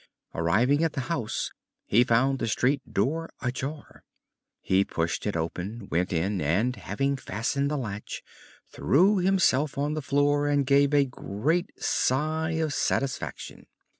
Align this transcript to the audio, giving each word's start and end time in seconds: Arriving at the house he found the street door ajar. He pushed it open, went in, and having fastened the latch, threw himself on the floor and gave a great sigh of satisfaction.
Arriving 0.33 0.83
at 0.83 0.93
the 0.93 1.01
house 1.13 1.51
he 1.85 2.03
found 2.03 2.39
the 2.39 2.47
street 2.47 2.81
door 2.91 3.29
ajar. 3.43 4.03
He 4.59 4.83
pushed 4.83 5.27
it 5.27 5.35
open, 5.37 5.89
went 5.91 6.11
in, 6.11 6.41
and 6.41 6.75
having 6.75 7.15
fastened 7.17 7.69
the 7.69 7.77
latch, 7.77 8.23
threw 8.67 9.17
himself 9.17 9.77
on 9.77 9.93
the 9.93 10.01
floor 10.01 10.47
and 10.47 10.65
gave 10.65 10.91
a 10.95 11.05
great 11.05 11.69
sigh 11.77 12.53
of 12.53 12.73
satisfaction. 12.73 13.67